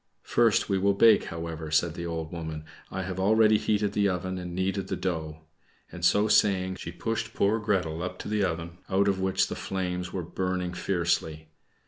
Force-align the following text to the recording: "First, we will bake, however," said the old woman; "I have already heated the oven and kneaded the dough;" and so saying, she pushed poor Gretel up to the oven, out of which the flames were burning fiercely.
"First, 0.23 0.67
we 0.67 0.79
will 0.79 0.95
bake, 0.95 1.25
however," 1.25 1.69
said 1.69 1.93
the 1.93 2.07
old 2.07 2.31
woman; 2.31 2.65
"I 2.89 3.03
have 3.03 3.19
already 3.19 3.59
heated 3.59 3.93
the 3.93 4.09
oven 4.09 4.39
and 4.39 4.55
kneaded 4.55 4.87
the 4.87 4.95
dough;" 4.95 5.41
and 5.91 6.03
so 6.03 6.27
saying, 6.27 6.77
she 6.77 6.91
pushed 6.91 7.35
poor 7.35 7.59
Gretel 7.59 8.01
up 8.01 8.17
to 8.21 8.27
the 8.27 8.43
oven, 8.43 8.79
out 8.89 9.07
of 9.07 9.19
which 9.19 9.45
the 9.45 9.55
flames 9.55 10.11
were 10.11 10.23
burning 10.23 10.73
fiercely. 10.73 11.49